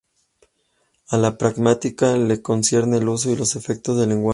[1.09, 4.29] A la pragmática le concierne el uso y los efectos del lenguaje.